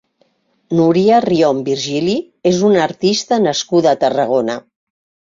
Núria 0.77 1.17
Rion 1.25 1.59
Virgili 1.67 2.15
és 2.51 2.61
una 2.69 2.79
artista 2.85 3.37
nascuda 3.43 3.91
a 3.91 3.99
Tarragona. 4.05 4.57